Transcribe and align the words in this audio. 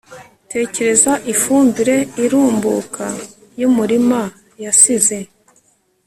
Tekereza 0.53 1.11
ifumbire 1.31 1.95
irumbuka 2.23 3.05
yumurima 3.59 4.19
yasize 4.63 5.17